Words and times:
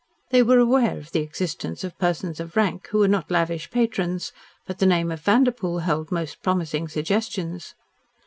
They 0.31 0.41
were 0.41 0.57
aware 0.57 0.97
of 0.97 1.11
the 1.11 1.19
existence 1.19 1.83
of 1.83 1.95
persons 1.99 2.39
of 2.39 2.55
rank 2.55 2.87
who 2.87 2.97
were 2.97 3.07
not 3.07 3.29
lavish 3.29 3.69
patrons, 3.69 4.31
but 4.65 4.79
the 4.79 4.87
name 4.87 5.11
of 5.11 5.21
Vanderpoel 5.21 5.77
held 5.83 6.11
most 6.11 6.41
promising 6.41 6.87
suggestions. 6.87 7.75